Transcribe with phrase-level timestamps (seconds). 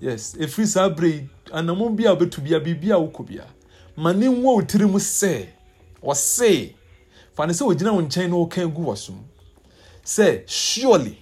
[0.00, 3.44] yes ɛfiri saa berɛ yi anammɔn bi a wobɛtu bia biribi a wokɔ bia
[3.96, 5.46] ma ne nwa wo tiri mu sɛ
[6.02, 6.74] ɔse
[7.34, 9.14] fa ne ogyina wo nkyɛn na ɔka gu wɔ
[10.04, 11.18] sɛ surely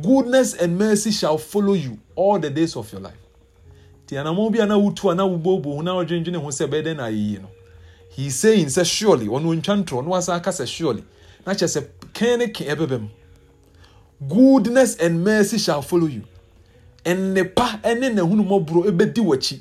[0.00, 3.18] goodness and mercy shall follow you all the days of your life.
[4.06, 6.84] Nti anammɔn bi a na wotu a na wobɔbɔ ho na ɔdwendwene ho sɛ bɛyɛ
[6.86, 7.48] dɛn na ayɛyie no?
[8.08, 11.04] He saying sɛ surely ɔno ntwa ntorɔ na wasa aka sɛ surely
[11.46, 13.08] na kyerɛ sɛ kɛn ne kɛn ɛbɛbɛ mu.
[14.28, 16.24] Goodness and mercy shall follow you
[17.04, 19.60] nnepa ne n'ahunumɔborɔ bɛdi w'akyi.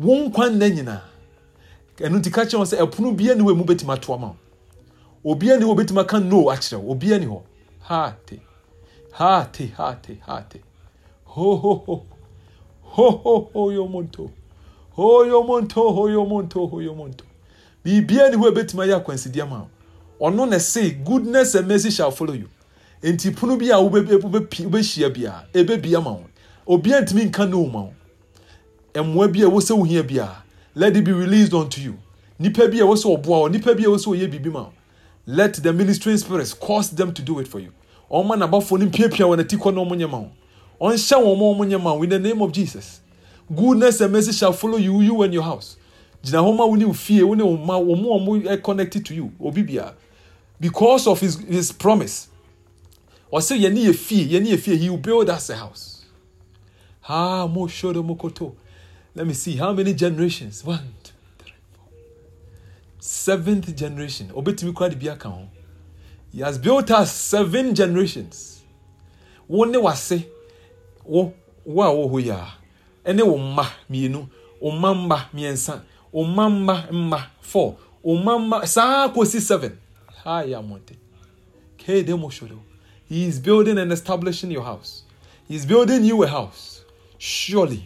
[0.00, 1.02] Wɔn nkwa nna nyinaa.
[1.98, 4.34] Ɛno nti ka kyerɛ wɔn sɛ ɛpono bia ni hɔ emu bɛtumi ato ama
[5.22, 5.34] wo.
[5.34, 6.94] Obiara ni hɔ bɛtumi aka no akyerɛ wo.
[6.94, 7.42] Obiara ni hɔ.
[7.82, 8.40] Ha te
[9.12, 10.60] ha te ha te ha te
[11.24, 12.06] ho ho ho.
[12.82, 14.30] Ho ho ho yo monto.
[14.92, 17.24] Ho yo monto ho yo monto ho yo monto.
[17.84, 19.68] Biribiara ni hɔ bɛtumi ayɛ akwansidi ama
[20.18, 20.28] wo.
[20.28, 22.48] Ɔno na say goodness and mercy shall follow you.
[23.02, 26.24] Nti pono bi a wobɛhyia biara ɛbɛbi ama wo
[26.66, 27.92] obiara ntumi nka no ma wo.
[28.94, 30.42] Mmoa bi a ɛwɔ sɛ wohia biara
[30.74, 31.98] let it be released unto you.
[32.38, 34.66] Nipa bi a ɛwɔ sɛ ɔboa wo nipa bi a ɛwɔ sɛ ɔyɛ biribi ma
[35.26, 37.72] let the ministering spirits cause them to do it for you.
[38.10, 40.30] Ɔma n'abafoɔ no mpiapia wɔn ati kɔ na ɔmo nyɛ ma wo.
[40.80, 43.00] Ɔnhyɛ wɔn ma ɔmo nyɛ ma in the name of jesus.
[43.54, 45.76] Goodness and mercy shall follow you you and your house.
[46.24, 49.04] Gyina hɔ ma wo ne wo fie wo ne wo ma wɔn mu a connected
[49.06, 49.94] to you obi biara
[50.60, 52.28] because of his his promise.
[53.32, 54.76] Ɔsɛ yɛn ni yɛ fie yɛn ni yɛ fie.
[54.76, 56.01] He will build us a house
[57.08, 58.54] ah Moshodo mokoto
[59.14, 60.64] let me see how many generations?
[60.64, 61.84] One two three four.
[62.98, 64.28] Seventh generation.
[64.28, 65.48] Obetumi kura de bi aka
[66.32, 68.62] he has built us seven generations.
[69.46, 70.24] Wo ne wase.
[71.04, 72.54] Wo wo a wo hɔ yi a
[73.04, 74.28] ɛne wo mma mmienu
[74.60, 77.76] wo mma mmiɛnsa wo mma mma four.
[78.02, 79.78] Wo mma saa kɔsi seven.
[80.24, 80.96] Ha yɛ amonte
[81.76, 82.58] kede mo shodo
[83.08, 85.02] he is building and establishing your house.
[85.46, 86.71] He is building you a house
[87.22, 87.84] surely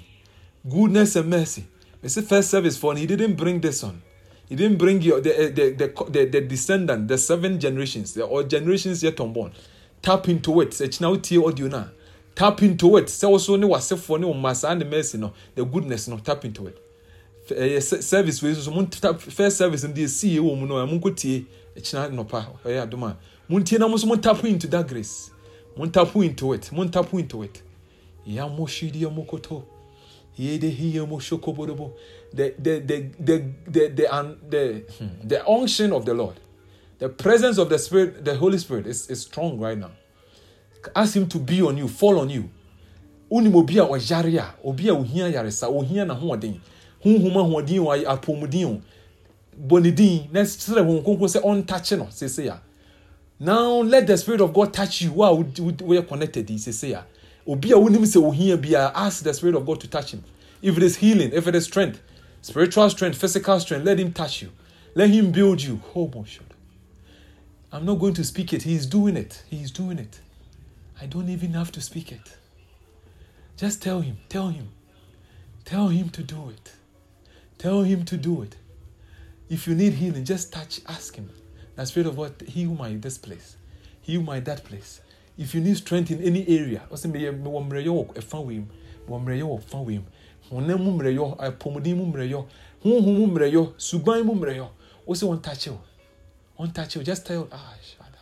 [0.67, 1.67] goodness and mercy.
[2.03, 4.01] It's the first service for, and he didn't bring this on.
[4.49, 8.45] He didn't bring your the the the, the, the descendant, the seven generations, the, or
[8.45, 9.53] generations yet unborn.
[10.01, 10.81] Tap into it.
[10.81, 11.89] It's now audio now.
[12.35, 13.11] Tap into it.
[13.11, 16.17] So also ne was for ne massa and the mercy no, the goodness no.
[16.19, 16.83] Tap into it.
[17.51, 21.01] Uh, service we so mun tap first service and the see wo mu no mun
[21.01, 21.45] ko tie
[21.75, 22.47] it's not no pa.
[22.65, 23.17] Eh adoma.
[23.49, 25.31] Mun tie na tap into that grace.
[25.77, 26.73] Mun tap into it.
[26.73, 27.63] Mun tap into it.
[28.27, 29.65] Ya moshidi ya mokoto.
[30.37, 34.85] The the the the the the the, the,
[35.25, 36.39] the unction of the Lord,
[36.99, 39.93] the presence of the Spirit, the Holy Spirit is, is strong right now.
[40.95, 42.51] Ask Him to be on you, fall on you.
[43.31, 46.61] Unim obi a ɔyare a obi yaresa ohia na hoɔden
[47.03, 48.81] honhom ahoɔden wɔ apɔmuden
[49.67, 52.61] bɔ ne din na srɛ wɔn nkonko sɛ ɔntakye
[53.39, 57.05] now let the spirit of God touch you wa woyɛ connected yi sese a
[57.47, 60.25] obi a wonim sɛ ohia biara ask the spirit of God to touch him.
[60.63, 62.01] If it is healing if it is strength
[62.43, 64.51] spiritual strength physical strength let him touch you.
[64.97, 65.83] Let him build you.
[65.95, 66.55] Oh my God.
[67.71, 68.63] I'm not going to speak it.
[68.63, 69.43] He is doing it.
[69.47, 70.21] He is doing it.
[70.99, 72.37] I don't even have to speak it.
[73.59, 74.17] Just tell him.
[74.31, 74.69] Tell him.
[75.67, 76.73] Tell him to do it.
[77.59, 78.57] Tell him to do it.
[79.51, 81.29] If you need healing just touch ask him.
[81.75, 83.57] The spirit of God heal my this place.
[84.01, 85.03] Heal my that place
[85.39, 88.67] if you need strength in any area ɔsɛ meyɛ mewɔ mmerɛyɛ wɔ ɛfa wei mu
[89.09, 90.07] mewɔ mmerɛyɛ wɔ fa wei mu
[90.51, 92.45] honam mu mmerɛyɛ apɔmuden mu mmerɛyɛ
[92.83, 94.69] honhom mu mmerɛyɛ suban mu mmerɛyɛ
[95.07, 95.79] ɔsɛ wɔn touch you?
[96.59, 98.19] Wɔn touch you just tell ah shada.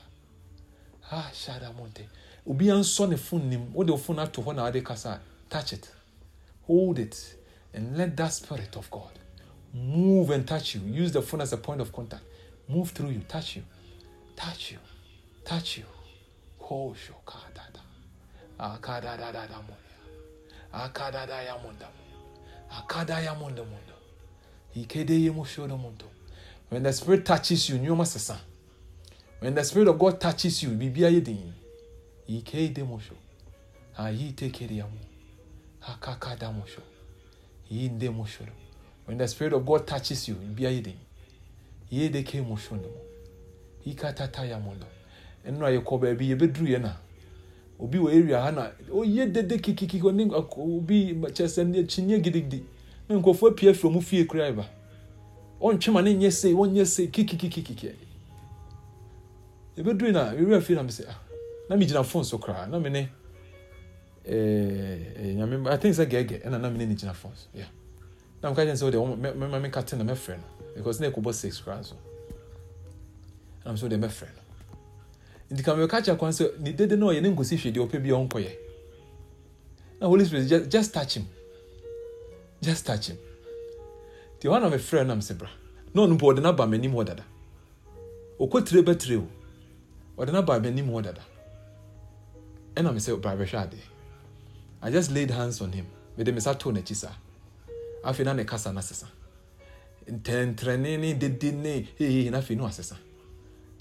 [1.10, 2.06] Ah shada monte.
[2.46, 3.72] Obi ansɔ ne phone nim.
[3.72, 5.90] Wode wo phone ato hɔ na wade kasa touch it.
[6.66, 7.36] Hold it
[7.72, 9.18] and let that spirit of God
[9.72, 10.80] move and touch you.
[10.82, 12.22] Use the phone as a point of contact.
[12.68, 13.20] Move through you.
[13.28, 13.62] Touch you.
[14.36, 14.78] Touch you.
[15.44, 15.84] Touch you
[16.64, 17.80] Kosho kadada.
[18.58, 19.60] Akadada da ya
[21.58, 21.88] munda.
[22.70, 23.94] Akada ya munda mundo.
[24.74, 26.06] Ikede ye mushodo mundo.
[26.70, 28.38] When the spirit touches you, nyoma sesa.
[29.40, 31.52] When the spirit of God touches you, bibia yedin.
[32.28, 33.14] Ikede musho.
[33.98, 34.98] Ayi tekere yamu.
[35.82, 36.80] Akakada musho.
[37.70, 38.46] Inde musho.
[39.04, 40.96] When the spirit of God touches you, bibia yedin.
[41.90, 43.00] Yede ke musho ndemo.
[43.86, 44.86] Ikatata ya mundo.
[45.50, 46.96] Nnura yɛkɔ baabi yɛbɛduru yɛ na.
[47.78, 52.62] Obi wɔ area ha na ɔyɛ dede kikiki ɔne obi kyɛ sɛ ne kyiniɛ gidigidi.
[53.08, 54.66] Na nkurɔfoɔ apue afiri ɔmo fie kura ba.
[55.60, 57.94] Ɔntwe ma ne nyɛ se ɔnyɛ se kikikikiki
[59.76, 61.18] yɛbɛduru na ewura fie na mi sɛ ah
[61.68, 63.08] na mi gyina phone so koraa na mi ne
[64.26, 67.66] ɛɛ nyame i think sɛ gɛɛgɛ ɛna na mi ne ne gyina phone so yeah.
[68.42, 70.44] Na mo ka kyɛn sɛ ɔde ɔmo mɛ mɛ mɛ kate na mɛfrɛ no
[70.76, 71.96] because na ɛkɔbɔ six koraa so.
[73.64, 74.42] Ɛna mo sɛ ɔde mɛfrɛ no
[75.50, 78.02] nti ka mɛka kyerɛ kwan sɛ ne dede no ɔyɛ ne nkosi hwɛ deɛ ɔpɛ
[78.02, 78.52] bi ɔnkɔyɛ.
[80.00, 81.26] Na holy spirit just, just touch him.
[82.62, 83.18] Just touch him.
[84.38, 85.38] Nti hɔ na mefrɛ nam sɛ
[85.94, 87.24] na ɔno mpo ɔde no aba m'anim hɔ dada.
[88.40, 89.28] Ɔkɔ tire bɛtire o.
[90.18, 91.22] Ɔde no aba m'anim hɔ dada.
[92.74, 93.82] Ɛna me sɛ bra bɛhwɛ adeɛ.
[94.82, 95.86] I just laid hands on him.
[96.16, 97.12] Mede me sa too n'akyi saa.
[98.02, 99.06] Afei na ne kasa no asesa.
[100.10, 102.96] Ntɛntrɛne ne dede ne hehe na afei ne wasesa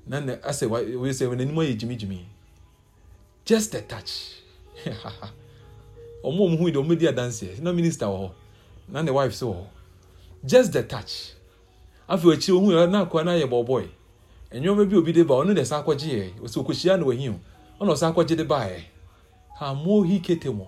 [0.07, 2.25] na ne asɛ wei sɛ n'anim ayɛ gyimigyimi
[3.45, 4.41] just a touch.
[6.23, 8.31] Ɔmo ɔmo hu yi de ɔmo di adanseɛ na minister wɔ hɔ
[8.89, 9.47] na ne wife so.
[9.47, 9.65] Wɔ hɔ
[10.45, 11.33] just the touch.
[12.09, 13.87] Afei akyi ohun yɛ na akɔa na yɛ bɔbɔɛ
[14.53, 17.39] nneɛma bi obi de ba ɔno de sa akɔgye yɛ osi okohyia na wahin
[17.79, 18.83] o ɔna ɔsa akɔgye de ba yɛ
[19.59, 20.67] ha mo hi kete mo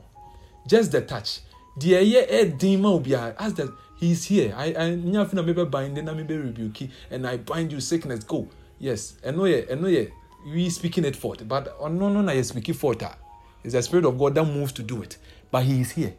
[0.68, 1.42] just the touch.
[1.80, 4.54] Deɛ ɛyɛ ɛdin ma obi a as the he is here.
[4.58, 7.80] I i fi na mi bɛ bind na mi bɛ rebuke and i bind you
[7.80, 8.48] sickness go
[8.80, 10.12] yes ɛno yɛ ɛno yɛ
[10.46, 11.48] we speaking it forth.
[11.48, 13.16] But ɔno no na yɛ speaking forth a
[13.64, 15.18] it's the spirit of god that moves to do it.
[15.52, 16.14] But he is here.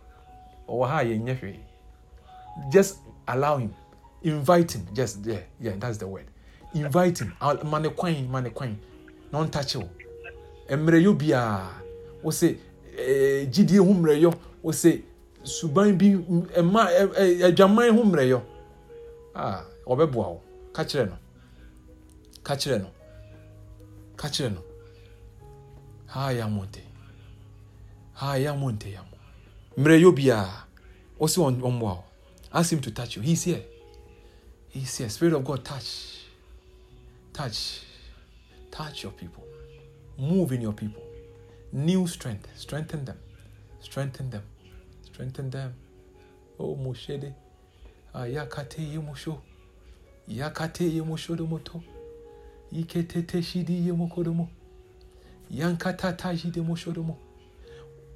[0.68, 1.58] Ɔwɔ ha yɛ nyɛ hwee.
[2.72, 2.98] Just
[3.28, 3.72] allow him.
[4.22, 4.86] Invite him.
[4.92, 6.26] Just there yeah that's the word.
[6.74, 7.32] Invite him.
[7.40, 8.78] Ne kwan ma ne kwan.
[9.32, 9.88] Na ɔntouch wo.
[10.68, 11.70] Mmerɛ yɛ biara
[12.24, 12.56] wɔsɛ
[12.96, 14.34] ɛɛ eh, gyidie ho mmerɛ yɔ.
[14.64, 15.02] Wɔsɛ
[15.44, 16.06] suban bi
[16.58, 18.42] ɛma ɛ eh, eh, adwaman ho mmerɛ yɔ.
[19.36, 20.40] A ɔbɛboa wo.
[20.72, 21.16] Ka kyerɛ no
[22.46, 22.90] ka kyerɛ no
[24.16, 24.62] ka kyerɛ no
[26.06, 26.46] ha yɛ yɛ
[28.42, 28.70] yɛ amo
[29.76, 30.66] mmerɛ yɛ biara
[31.18, 31.38] wɔsɛ
[31.70, 32.04] ɔmboa wo
[32.52, 33.22] ask him to touch you.
[33.22, 33.62] He's here.
[34.68, 35.08] He's here.
[35.10, 36.24] Spirit of God touch.
[37.32, 37.82] Touch.
[38.70, 39.44] Touch your people.
[40.18, 41.02] Move in your people.
[41.72, 42.48] New strength.
[42.56, 43.18] Strengthen them.
[43.80, 44.42] Strengthen them.
[45.02, 45.74] Strengthen them.
[46.58, 47.34] Oh moshede.
[48.14, 49.38] Ah, Ayakate yemusho
[50.28, 51.82] yakate yemusho domoto
[52.72, 54.48] iketete shidi yemokodomo
[55.50, 57.16] yankatata shidi moshodomo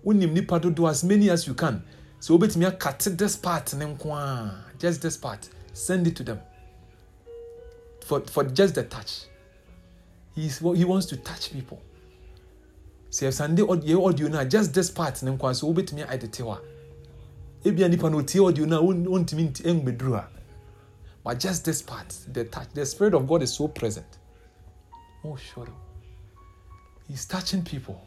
[0.04, 1.82] wonim nipa dodo as many as you can.
[2.20, 5.48] So wobɛtumi akate this part ne nko a just this part.
[5.72, 6.40] Send it to them.
[8.04, 9.26] For, for just the touch.
[10.34, 11.80] He's, he wants to touch people.
[13.10, 16.42] Sɛ yɛsande yɛ audio no a just this part ne nko a so wobɛtumi aedete
[16.42, 20.28] hɔ a ebia nipa no otie audio no a wontumi ɛngbɛduru a
[21.22, 24.19] but just this part the touch the spirit of god is so present
[25.24, 25.68] oh sure.
[27.08, 28.00] He's touching people.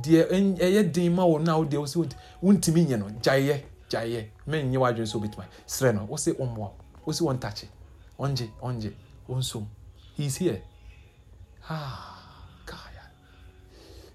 [0.00, 2.12] Deɛ ɛyɛ den ma wɔ no a wodeɛ wo sɛ
[2.42, 3.06] wontumi nyɛ no.
[3.20, 6.70] Gyaeɛ gyaeɛ menyɛ w'adwene sɛ wobɛtumi serɛ no wo se ɔmmoa
[7.04, 7.68] wo se wɔntakye
[8.18, 8.92] ɔngye ɔngye
[9.28, 9.66] ɔnsom
[10.16, 10.62] he's here.
[11.68, 12.18] Ah
[12.64, 13.04] kaya.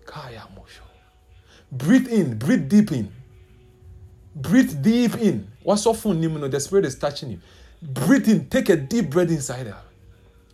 [0.06, 0.82] Kaya mosho
[1.72, 3.12] breathe in breathe deep in.
[4.36, 5.48] Breathe deep in.
[5.66, 7.40] Wasɔfo nim no the spirit is touching you.
[7.82, 9.87] Breathe in take a deep breath inside out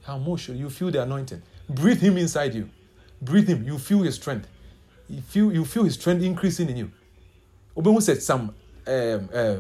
[0.04, 1.42] how mosho you feel the anointing.
[1.70, 2.70] Breathe him inside you.
[3.22, 3.66] Breathe him.
[3.66, 4.48] You feel his strength.
[5.10, 6.92] You feel you feel his strength increasing in you.
[7.78, 8.54] Obehu sɛ some
[8.88, 9.56] um, uh,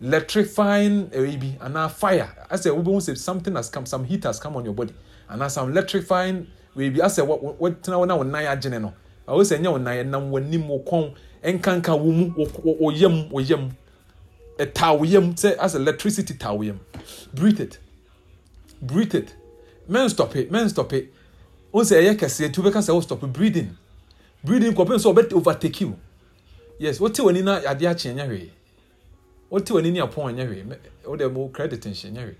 [0.00, 2.28] electrifying ebi uh, anaa fire.
[2.50, 4.94] Asɛ obehu sɛ something has come some heat has come on your body.
[5.30, 6.46] Anaa some electrifying
[6.76, 8.92] ebi asɛ wɔtena wɔn na wɔn nan agyene no
[9.28, 11.14] awo sɛ nyɛ wɔn nan ɛnam wɔn anim wɔn kɔn
[11.60, 13.70] nkanka wɔn mu wɔ yam wɔ yam
[14.58, 16.80] ɛtaa wɔ yam sɛ asɛ electricity taa wɔ yam
[17.32, 17.78] breathe it.
[18.82, 19.34] Breathe it
[19.88, 21.12] men stop it men stop it.
[21.72, 23.76] Wɔn sɛ ɛyɛ kɛseɛ tu bɛka sɛ stop it breathing
[24.42, 25.96] breathing kɔpem sɛ ɔbɛ overtake you.
[26.78, 28.50] Yes wote w'ani na adeɛ akye nyɛ hwee
[29.50, 32.36] wote w'ani ne apɔn nyɛ hwee wode mo credit nhyɛ nyɛ hwee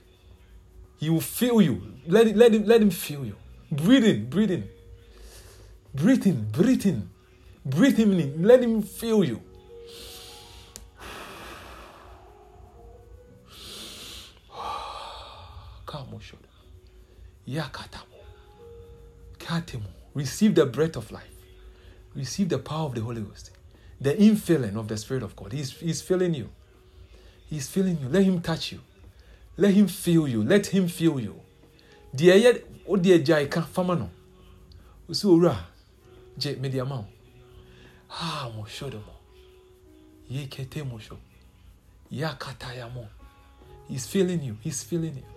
[0.98, 1.82] he will feel you.
[2.06, 3.36] Let, it, let, him, let him feel you.
[3.70, 4.64] Breathing breathing.
[5.94, 7.10] Breathing breathing.
[7.66, 9.40] Breathe him in let him feel you.
[15.86, 16.53] Kamoshoda.
[17.48, 18.18] Yakatamo.
[19.38, 19.88] Katemo.
[20.14, 21.34] Receive the breath of life
[22.14, 23.50] receive the power of the Holy Ghost,
[24.00, 25.52] the infilling of the Spirit of God.
[25.52, 26.50] He's, he's filling you.
[27.48, 28.08] He's filling you.
[28.08, 28.80] Let Him touch you.
[29.56, 30.42] Let Him feel you.
[30.42, 31.40] Let Him feel you.
[32.14, 34.08] Deɛ ɛyɛ o oh deɛ gya ɛka fama no
[35.08, 35.56] o si owura
[36.38, 37.06] gye mede ama wo
[38.06, 39.14] ha mo hwɛ do mo
[40.28, 41.00] ye kete mo
[42.08, 43.08] ya kata ya mo
[43.88, 45.33] he's feeling you he's feeling you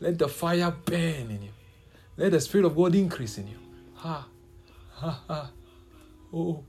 [0.00, 1.50] let the fire burn in you
[2.16, 3.58] let the spirit of God increase in you
[3.94, 4.26] ha
[4.92, 5.50] ha ha
[6.32, 6.64] oh,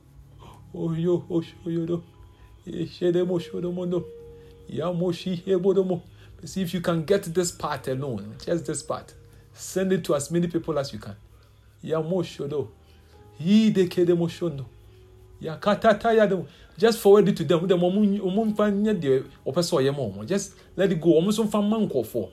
[0.74, 2.04] oh, yo, oh, yo, eh, do.
[2.68, 4.06] Shedemo, shodomondo.
[4.70, 6.02] Yamoshi, hebodomo.
[6.44, 9.14] See if you can get this part alone, just this part.
[9.54, 11.16] Send it to as many people as you can.
[11.84, 12.70] Yamoshodo.
[13.40, 14.66] Yi de kedemo shondo.
[16.78, 17.68] Just forward it to them.
[20.28, 21.14] Just let it go.
[21.14, 22.30] Almost from manko for.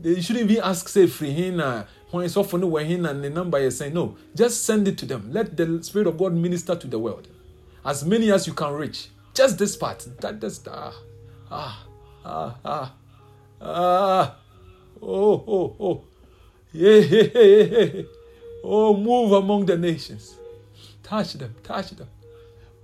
[0.00, 3.58] They shouldn't even ask, say, free hina when it's often when him and the number
[3.58, 6.86] is saying no just send it to them let the spirit of god minister to
[6.86, 7.28] the world
[7.88, 9.08] As many as you can reach.
[9.32, 10.06] Just this part.
[10.20, 10.94] That this ah
[11.50, 11.86] ah
[12.22, 12.94] ah ah
[13.62, 14.36] ah.
[15.00, 16.04] Oh oh oh.
[16.70, 18.02] Yeah, yeah, yeah, yeah.
[18.62, 20.36] Oh, move among the nations.
[21.02, 22.08] Touch them, touch them.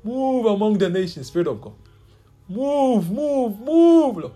[0.03, 1.75] Move among the nations, Spirit of God.
[2.49, 4.33] Move, move, move, Lord.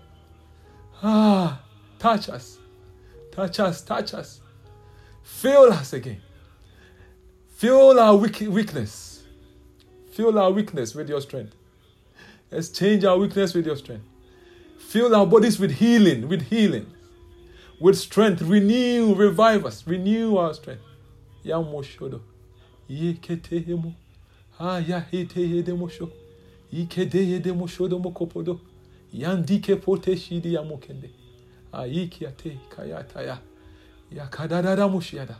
[1.01, 1.63] Ah,
[1.97, 2.58] touch us.
[3.39, 4.41] Touch us, touch us.
[5.23, 6.21] Fill us again.
[7.51, 9.23] Fill our weakness.
[10.11, 11.55] Fill our weakness with your strength.
[12.51, 14.03] Let's change our weakness with your strength.
[14.77, 16.87] Fill our bodies with healing, with healing,
[17.79, 18.41] with strength.
[18.41, 20.83] Renew, revive us, renew our strength.
[21.45, 22.19] Yamoshodo.
[22.89, 23.93] Yeketehemo.
[24.59, 26.09] Ah, yahete
[26.73, 28.59] Ikede yedemoshodo mokopodo.
[29.13, 31.09] Yandike pote shidi yamokende.
[31.73, 33.37] Aiki ate kayataya.
[34.11, 35.35] Yakadadada mushiada.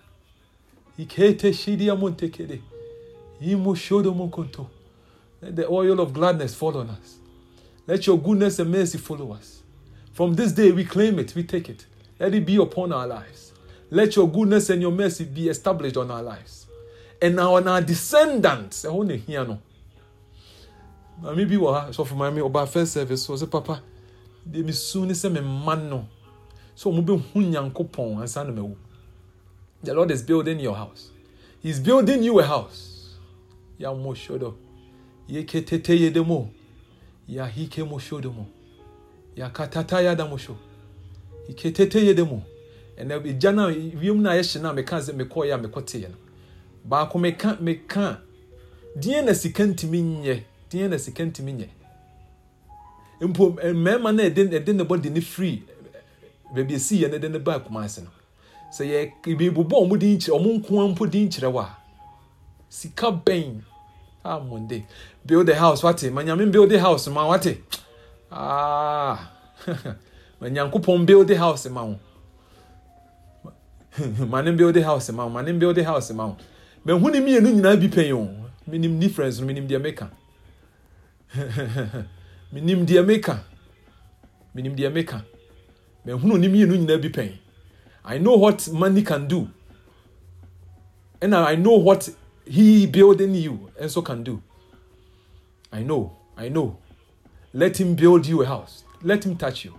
[0.97, 2.61] Ikete shidi yamontekede.
[3.41, 4.67] Imoshodo mokonto.
[5.41, 7.17] Let the oil of gladness fall on us.
[7.87, 9.61] Let your goodness and mercy follow us.
[10.13, 11.85] From this day, we claim it, we take it.
[12.19, 13.53] Let it be upon our lives.
[13.89, 16.67] Let your goodness and your mercy be established on our lives.
[17.21, 18.85] And on our descendants.
[21.21, 23.81] Maame bi wɔ ha sɔfo maame ɔba first service ɔsɛ papa
[24.49, 26.05] de mi mi mma no
[26.79, 28.77] so ɔmo bɛ hu nyankopɔn ansa na ma wu.
[29.83, 31.11] The Lord is building your house.
[31.61, 33.17] He's building you a house.
[33.77, 34.55] Ya mo shodo.
[35.27, 36.49] Ye ketete ye demo.
[37.27, 38.47] Ya hike mo shodo mo.
[39.35, 40.55] Ya katata ya da mo sho.
[41.49, 42.43] Iketete ye demo.
[42.97, 46.15] ɛnɛ gya no wiem no a yɛhye no a meka sɛ mekɔɔyɛ a mekɔteɛ no
[46.85, 48.21] baako meka meka
[48.97, 51.67] deɛ na sika ntumi nyɛ deɛ na sika ntumi nyɛ
[53.21, 55.63] mpo mmarima no ɛde ɛde ne bɔde ne firi
[56.53, 58.09] baabi esi yɛ no ɛde ne ba kumase no.
[58.71, 61.69] Sɛ yɛ ebibobɔ ɔmo din kyerɛ ɔmo nko mpo din kyerɛ wa
[62.69, 63.61] sika bɛn.
[64.23, 64.83] A monde
[65.25, 66.11] build a house wate.
[66.11, 67.57] Ma nyame build a house ma wate.
[68.31, 69.31] Ah.
[70.41, 71.99] Ma nyankopɔn build a house ma wo.
[74.25, 76.37] Mane build house ma wo mane build house ma wo.
[76.85, 78.29] Mahu ne mmienu nyinaa bi pɛn o.
[78.69, 80.09] Menim difference no menim deɛ meka.
[82.53, 83.39] Menim deɛ meka.
[84.55, 85.23] Menim deɛ meka
[86.15, 87.31] mahunu ne mmienu nyinaa bi pɛn.
[88.05, 89.47] I know what money can do.
[91.21, 92.09] And i know what
[92.45, 94.41] he building you also can do.
[95.71, 96.77] I know i know.
[97.53, 98.83] Let him build you a house.
[99.03, 99.73] Let him touch you.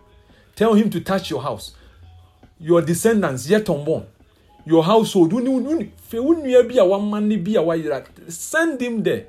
[0.54, 1.72] Tell him to touch your house.
[2.58, 4.06] Your descendants yet unborn.
[4.66, 5.32] Your household.
[8.28, 9.26] Send him there.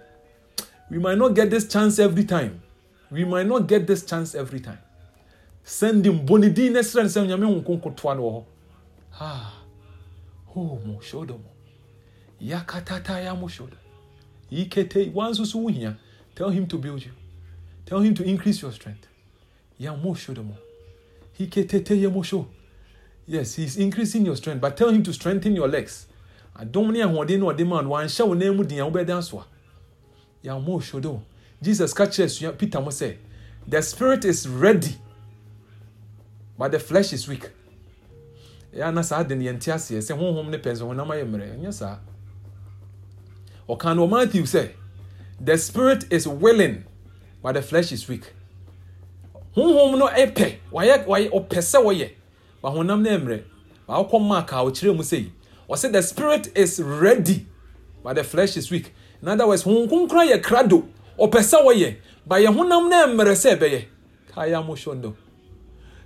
[0.90, 2.62] We might not get this chance every time.
[3.10, 4.80] We might not get this chance every time
[5.64, 8.44] send him bɔ din na srɛ no sɛ nyame ho nkonkotoa no wɔ hɔ
[9.20, 9.64] ah
[10.56, 11.50] oh mo shodo mo.
[12.42, 13.78] Yakatata ya mo shodo.
[14.52, 15.96] Ikete wanso so wohia
[16.36, 17.12] tell him to build you.
[17.86, 19.08] Tell him to increase your strength.
[19.78, 20.56] Ya mo shodo mo.
[21.40, 22.48] Iketete ye mo shodo
[23.28, 26.08] Yes, he's increasing your strength, but tell him to strengthen your legs.
[26.60, 29.46] Adom ne ahoɔden na ɔde ma no wanhyɛ wo nan mu den wobɛda so a.
[30.44, 31.22] Yɛn mo hwɛ
[31.62, 33.16] Jesus ka kyerɛ Peter mo sɛ
[33.68, 34.98] the spirit is ready
[36.62, 37.50] but the flesh is weak.
[38.72, 41.58] ɛyɛ ana saa de ne yɛnte aseɛ sɛ honhom ne pɛ sɛ honam ayɛ mmerɛ.
[41.58, 41.98] Ɛnyɛ saa.
[43.68, 44.70] Ɔka no Matthew sɛ
[45.40, 46.84] the spirit is willing
[47.42, 48.32] but the flesh is weak.
[49.58, 52.12] honhom no ɛpɛ wayɛ wayɛ ɔpɛ sɛ wɔyɛ
[52.62, 53.44] wahonam no mmerɛ
[53.90, 55.32] wakɔ mark a ɔkyerɛ mu sɛ
[55.68, 57.48] ɔsɛ the spirit is ready
[58.04, 58.94] but the flesh is weak.
[59.24, 60.86] In other words honhom kronkron yɛ krado
[61.18, 61.96] ɔpɛ sɛ wɔyɛ
[62.28, 63.86] ba yɛ honam no mmerɛ sɛ ɛbɛyɛ.
[64.32, 65.16] Kaya mo shondo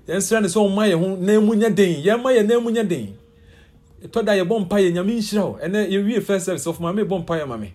[0.07, 2.03] yɛn srɛ no sɛ ɔma yɛ ho nan mu nyɛ den.
[2.03, 3.17] Yɛn ma yɛ nan mu nyɛ den.
[4.03, 7.19] Ɛtɔ da yɛbɔ mpa yɛ nyame nhyira o ɛnɛ yɛwie first service ɔfo maame bɔ
[7.25, 7.73] mpa yɛ ma me.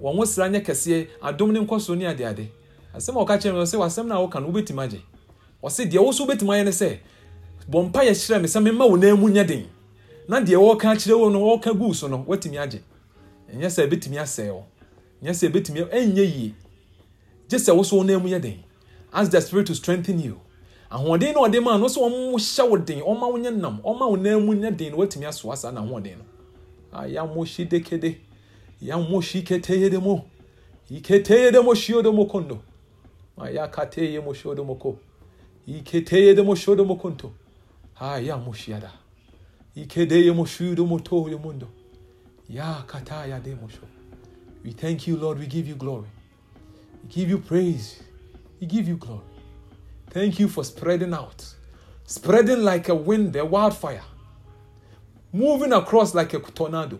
[0.00, 1.06] Wɔn ho sra nyɛ kɛseɛ.
[1.22, 2.48] Adom ne nkɔ so ne adeade.
[2.94, 5.00] Asɛm a ɔka kyerɛ me ɔsɛ wasɛm no a no wobɛtumi agye.
[5.62, 6.98] Ɔsɛ deɛ wo so wobɛtumi ayɛ ne sɛ
[7.70, 9.66] bɔ mpa yɛ kyerɛ me sɛ memma wo nan mu nyɛ den.
[10.28, 12.80] Na deɛ wɔka kyerɛ wo no wɔka gu so no watumi agye.
[13.54, 14.64] Ɛnyɛ sɛ ɛbɛtumi asɛe wo.
[15.22, 16.54] Ɛnyɛ sɛ ɛbɛtumi ɛnyɛ yie.
[17.48, 18.62] Gye sɛ wo so wo nan mu yɛ den.
[19.12, 20.38] Ask the spirit to strengthen you
[20.90, 24.94] ahoɔden ɔde ma no ɔmo hyɛ wo den nam nan mu den
[25.24, 26.24] asoa saa na ahoɔden no.
[26.92, 28.16] Dekede
[29.46, 30.24] keteye de mo
[30.90, 32.58] iketeye mo mo kondo.
[33.36, 34.98] Mo mo ko.
[35.68, 37.32] Iketeye mo mo konto.
[39.76, 40.32] Ikedeye
[41.38, 41.68] mundo
[42.48, 42.82] ya
[44.64, 45.38] we thank you lord.
[45.38, 46.08] We give you glory.
[47.04, 48.02] We give you praise.
[48.60, 49.29] We give you glory
[50.10, 51.44] thank you for spreading out
[52.04, 54.02] spreading like a wind a wildfire
[55.32, 56.98] moving across like a tornado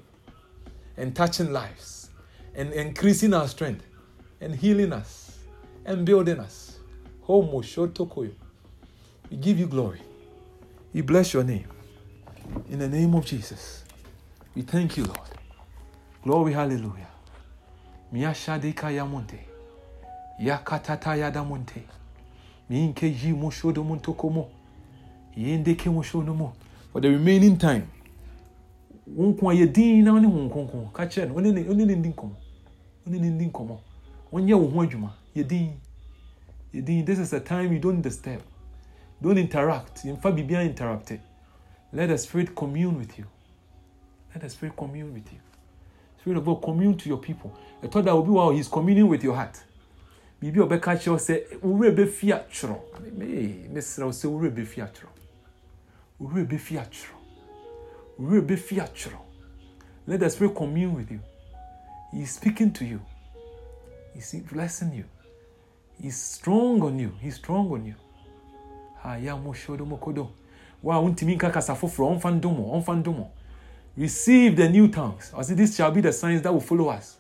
[0.97, 2.11] and touching lives
[2.55, 3.85] and increasing our strength
[4.41, 5.39] and healing us
[5.85, 6.79] and building us.
[7.23, 8.33] Homo Shotokoyo.
[9.31, 10.01] We give you glory.
[10.93, 11.67] We bless your name.
[12.69, 13.85] In the name of Jesus.
[14.55, 15.19] We thank you, Lord.
[16.25, 17.07] Glory, hallelujah.
[18.13, 19.39] Miyashadika yamonte.
[20.41, 21.83] Yakatata yadamonte.
[22.71, 24.47] Minke yi moshodo montokomo.
[25.37, 26.53] Yendeke moshodo mo.
[26.93, 27.89] For the remaining time,
[29.09, 30.93] nko a yɛdin na ne ho nkonko.
[30.93, 32.35] Ka kyerɛ no ɔne ne ɔne ne ndi nkɔmɔ
[33.07, 33.79] ɔne ne ndi nkɔmɔ
[34.33, 35.13] ɔnyɛ wo ho adwuma.
[35.35, 35.73] Yɛdin
[36.73, 38.41] yɛdin this is a time you don't disturb.
[39.21, 40.05] Don't interact.
[40.05, 41.11] Yɛmfa biribiara interrupt.
[41.11, 41.21] It
[41.93, 43.27] let the spirit commune with you.
[44.33, 45.41] Let the spirit commune with you.
[46.21, 47.53] Spirit of God commune to your people.
[47.83, 49.61] Ɛtɔ da obi wa he is communing with your heart
[50.41, 52.77] biribi a ɔbɛka kyerɛ sɛ wura bɛfi atwerɛ
[53.73, 55.13] mesrɛ wo sɛ wura bɛfi atwerɛ
[56.19, 57.17] wura bɛfi atwerɛ
[58.19, 59.21] wura bɛfi atwerɛ
[60.07, 61.21] let the spirit commune with you.
[62.11, 63.01] He is speaking to you.
[64.13, 65.05] He's blessing you.
[66.03, 67.13] He's strong on you.
[67.21, 67.95] He's strong on you.
[69.05, 70.31] Aya mo shodo mo kodo
[70.83, 73.29] wa wontumi nka kasa foforɔ ɔmfa ndomo ɔmfa ndomo
[73.97, 75.33] receive the new tongues.
[75.37, 77.19] I say this shall be the signs that will follow us.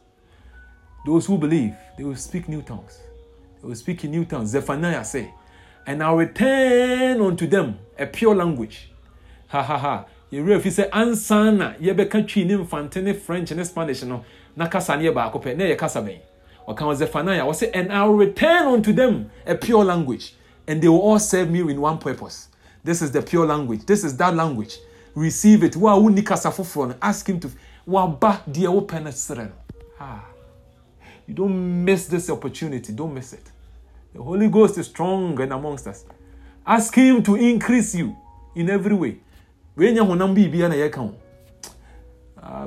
[1.04, 2.98] Those who believe they will speak new tongues
[3.60, 4.50] they will speak in new tongues.
[4.50, 5.32] Zephaniah say
[5.86, 8.90] and I'll return unto them a pure language.
[9.48, 10.06] Ha ha ha.
[10.32, 14.24] Yɛwerɛ fi sɛ ansa na yɛbɛka twi ne mfante ne french ne spanish no
[14.56, 16.18] na kasa ne yɛ baako pɛ na yɛ kasa bɛn?
[16.68, 20.34] Ɔka wɔ zephaniah wɔ and i will return unto them a pure language
[20.68, 22.48] and they will all serve me in one purpose
[22.82, 23.84] this is the pure language.
[23.84, 24.78] This is that language.
[25.14, 25.76] Receive it.
[25.76, 27.50] Wo a wonni kasa foforɔ no ask him to
[27.86, 29.52] waba deɛ wopɛ no serɛ no.
[30.00, 30.29] Ah.
[31.30, 32.92] You don't miss this opportunity.
[32.92, 33.52] Don't miss it.
[34.12, 36.04] The holy ghost is strong and amongst us.
[36.66, 38.16] Ask him to increase you
[38.56, 39.18] in every way.
[42.42, 42.66] Ah,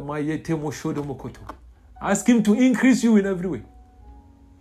[2.02, 3.62] ask him to increase you in every way.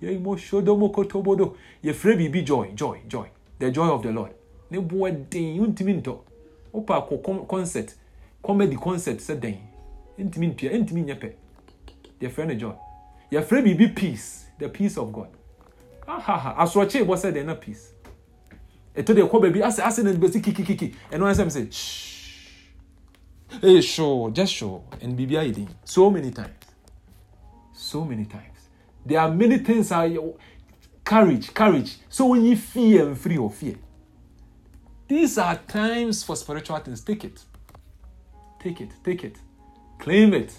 [0.02, 3.28] Yɛfrɛ biribi joy joy joy.
[3.61, 4.32] The joy of the lord.
[4.68, 6.18] Ne boa den wontumi ntɔ
[6.74, 7.94] wopɛ akɔ com- concert.
[8.42, 9.59] Comedy concert sɛ den
[10.18, 11.33] ntumi ntua ntumi nyɛ pɛ
[12.20, 12.74] yɛfrɛ joy
[13.33, 15.29] yɛfrɛ biribi peace the peace of god
[16.07, 17.92] asorɔkye bɔ sɛ den na peace
[18.95, 22.12] ɛtɔ deɛ ɛkɔ baabi asɛ asɛ na ayɛ sɛ me sɛ shh
[23.61, 24.83] Hey, sure, just sure.
[25.03, 26.64] And BBI did so many times.
[27.75, 28.68] So many times.
[29.05, 30.09] There are many things are
[31.05, 31.99] courage, courage.
[32.09, 33.77] So when you fear and free of fear.
[35.07, 37.03] These are times for spiritual things.
[37.03, 37.45] Take it.
[38.59, 38.92] Take it.
[39.05, 39.37] Take it.
[39.99, 40.55] Claim it.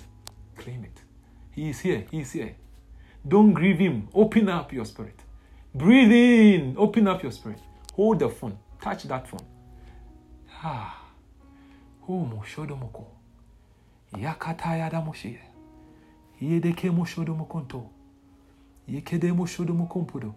[0.58, 1.02] Claim it.
[1.52, 2.06] He is here.
[2.12, 2.56] He is here.
[3.28, 4.08] Don't grieve him.
[4.14, 5.20] Open up your spirit.
[5.74, 6.76] Breathe in.
[6.78, 7.60] Open up your spirit.
[7.96, 8.58] Hold the phone.
[8.82, 9.46] Touch that phone.
[10.64, 11.00] Ah.
[12.02, 13.06] Homo shodomoko.
[14.18, 15.38] Yakata yadamoshi.
[16.42, 17.90] Yedeke mo shodomokonto.
[18.90, 20.34] Yekede mo shodomokompodo.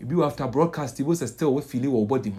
[0.00, 2.32] If you after broadcast, it was still feeling or body.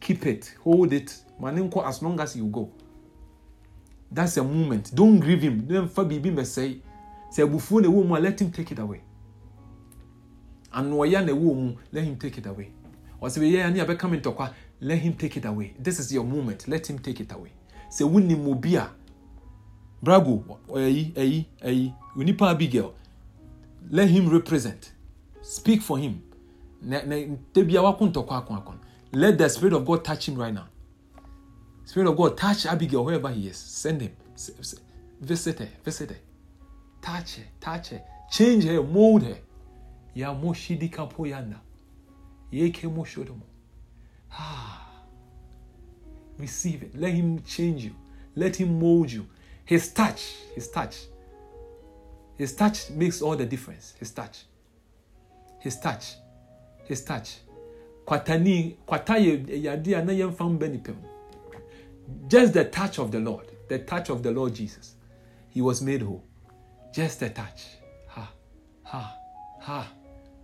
[0.00, 1.16] Keep it, hold it.
[1.40, 2.68] Maninko as long as you go.
[4.10, 4.92] That's a moment.
[4.94, 5.66] Don't grieve him.
[5.66, 6.78] Don't fa bibi say.
[7.30, 9.00] Say bufu ne wo mu let him take it away.
[10.74, 12.70] And waya ne wo mu, let him take it away.
[13.20, 14.34] Or say yeah, ani abe come into
[14.80, 15.74] let him take it away.
[15.78, 16.66] This is your moment.
[16.68, 17.52] Let him take it away.
[17.90, 18.90] sɛ wonim obi a
[20.04, 22.92] brago ɛyi ɛyi ɛyi onipa abigail
[23.90, 24.92] let him represent.
[25.42, 26.22] Speak for him.
[26.82, 27.38] Let the
[29.48, 30.66] spirit of god touch him right now.
[31.84, 33.56] Spirit of god touch abigail wherever he is.
[33.56, 34.12] Send him.
[35.20, 36.16] Visit her visit her.
[37.02, 38.02] Touch her touch her.
[38.30, 39.36] Change her mold her
[40.14, 41.60] ya moshidi kapo yanda
[42.52, 43.46] yeke moshodomo
[44.30, 44.80] ah
[46.38, 46.94] receive it.
[46.96, 47.94] Let him change you.
[48.34, 49.26] Let him mold you.
[49.64, 50.96] His touch, his touch.
[52.36, 53.94] His touch makes all the difference.
[53.98, 54.44] His touch.
[55.60, 56.16] His touch.
[56.84, 57.36] His touch.
[58.04, 60.94] Kwatani, kwata ye- yade a na yɛmfa mba.
[62.28, 63.46] Just the touch of the Lord.
[63.68, 64.96] The touch of the Lord Jesus.
[65.48, 66.24] He was made whole.
[66.92, 67.78] Just a touch.
[68.08, 68.30] Ha,
[68.82, 69.16] ha,
[69.60, 69.92] ha,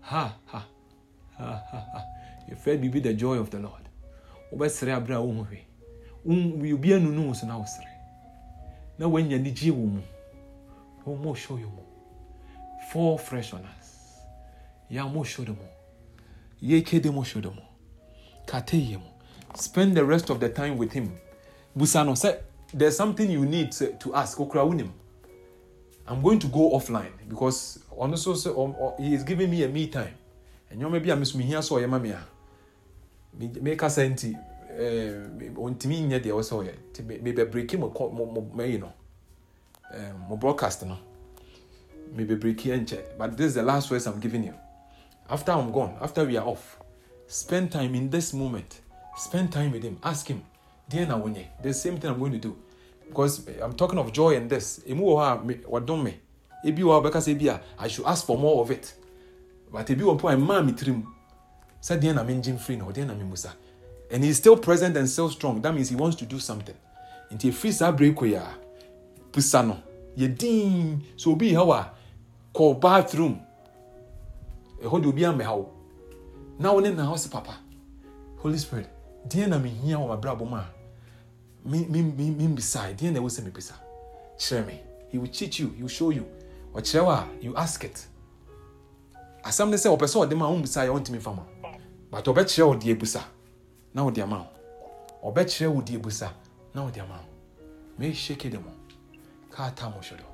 [0.00, 0.66] ha, ha,
[1.38, 2.04] ha, ha, ha.
[2.66, 3.80] Will be the joy of the Lord.
[4.52, 5.46] wobɛsere aberɛ um, a wohu
[6.24, 7.86] hwee obi anunu wo so na wosere
[8.98, 10.02] na woanya anigye wɔ mu
[11.06, 11.82] wɔmmɔ show you mu
[12.90, 14.18] fall fresh on us.
[14.90, 15.66] Yɛammɔ show do mu
[16.62, 17.62] yɛkede mo show do mu
[18.46, 19.06] kateyɛ mu
[19.54, 21.16] spend the rest of the time with him.
[21.76, 22.40] Busa no sɛ
[22.74, 24.38] there's something you need to, to ask.
[24.38, 24.90] Okura wonim
[26.10, 29.86] i'm going to go offline because ɔno so ɔ- he is giving me a me
[29.86, 30.14] time.
[30.72, 32.22] Ɛnyɛma bi a meso mehia sɛ ɔyɛ ma me a.
[33.38, 34.34] Me- mekasa nti
[34.78, 38.78] eh, ɔntumi nyɛ deɛ ɛwɔ sɛ ɔyɛ nti me- mebɛbreki mo kɔ- mo- mo- mayi
[38.78, 38.92] no.
[39.94, 40.96] Eh, mo broadcast no.
[42.14, 44.54] Mebɛbreki nkyɛ but this is the last words i'm giving you.
[45.28, 46.80] After I'm gone, after we are off,
[47.28, 48.80] spend time in this moment.
[49.16, 49.98] Spend time with him.
[50.02, 50.42] Ask him,
[50.88, 52.56] dear Nawonye, the same thing I'm going to do.
[53.10, 54.80] Because I'm talking of joy and this.
[54.88, 56.14] Emu wɔ hɔ a wɔdom me.
[56.64, 58.94] Ebi wɔ hɔ a ɔbɛka sɛ ebi a I should ask for more of it.
[59.70, 61.04] But ebi wɔ mpo a mmaa mi tirim.
[61.82, 63.50] Sɛ deɛ na mengye mfiri no, deɛ na memusa.
[64.12, 65.60] And he's still present and still strong.
[65.60, 66.76] That means he wants to do something.
[67.32, 68.46] Nti efiri saa abere kɔ yi a,
[69.32, 69.76] busa no.
[70.16, 71.02] Yɛ din.
[71.16, 71.90] So obi yi hɔ a,
[72.54, 73.40] kɔ bathroom.
[74.82, 75.68] Ɛhɔ de obi amɛha wo.
[76.60, 77.58] Na wo ne na hɔ sɛ papa.
[78.38, 78.88] Holy Spirit,
[79.28, 80.64] deɛ na mehia wɔ m'abrabɔ mu a
[81.64, 83.74] me me me me mbisa deɛ na ɛwɔ sɛ mebisa.
[84.38, 84.80] Kyerɛ me.
[85.08, 85.70] He will teach you.
[85.70, 86.26] He will show you.
[86.74, 88.06] Ɔkyerɛ wo a, you ask it.
[89.44, 91.42] Asɛm ne sɛ ɔpɛ sɛ ɔde ma wo mbisa yɛ ɔntumi fa ma.
[92.10, 93.22] But ɔbɛkyerɛ wo deɛ busa.
[93.94, 94.46] Na ɔde ama
[95.22, 95.32] wo.
[95.32, 96.32] Ɔbɛkyerɛ wo deɛ busa.
[96.74, 97.64] Na ɔde ama wo.
[97.98, 98.72] May shake it mo.
[99.50, 100.24] Ka ta mo hwɛ do.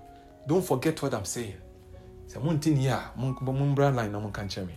[0.47, 1.57] Don't forget what I'm saying.
[2.29, 4.75] Sɛ monte ni a, mon mombra line na monka nkyerɛ me.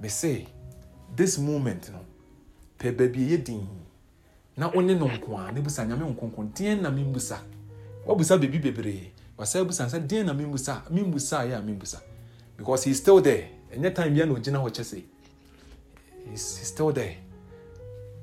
[0.00, 0.46] Me say,
[1.14, 1.98] this moment no,
[2.78, 3.68] pɛ baabi a ɛyɛ din
[4.60, 7.40] na wo ne no nko a ne busa nyame nkonko deɛn na membusa
[8.06, 9.12] wabusa baabi bebree.
[9.38, 11.98] Wasa busa sɛ deɛn na membusa membusa yɛ a membusa
[12.58, 13.48] because he's still there.
[13.72, 15.02] Ɛnyɛ time bia na ogyina hɔ kyɛ sɛ
[16.30, 17.16] he's, he's still there.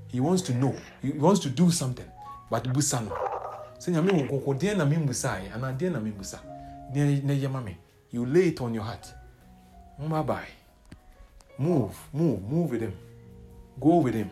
[0.10, 0.76] He wants to know.
[1.02, 2.06] He wants to do something.
[2.52, 3.15] But busa no.
[3.80, 6.38] Sɛ nyame nkonko deɛn na membusa yɛ anaa deɛn na membusa
[6.93, 7.76] deɛn na ɛyɛ ma me.
[8.12, 9.12] You lay it on your heart.
[9.97, 10.47] Bye bye
[11.58, 12.93] move move move with him.
[13.82, 14.30] Go with him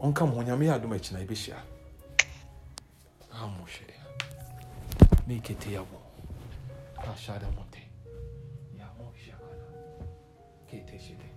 [0.00, 1.58] ɔnka mo ho nyame yɛ adom akyi na yɛbɛhyia.
[3.32, 3.94] Amo hwɛde
[5.26, 5.98] mekete yɛ wo
[7.04, 7.82] kashada mote
[8.78, 9.66] yamo hyakana
[10.68, 11.28] kete hyede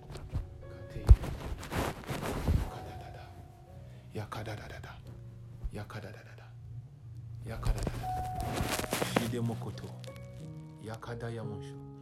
[0.69, 1.01] kate.
[2.73, 3.23] Kadadada
[4.13, 4.91] yakadadadada
[5.73, 6.45] yakadadadada
[7.45, 8.15] yakadadadada
[9.19, 9.87] hyide mokoto
[10.83, 11.96] yakada yamosho